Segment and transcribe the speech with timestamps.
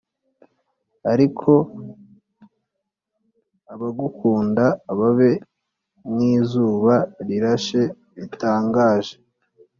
[1.11, 1.51] Ariko
[3.73, 4.65] abagukunda
[4.99, 5.31] babe
[6.11, 6.95] nk izuba
[7.27, 7.81] rirashe
[8.17, 9.15] ritangaje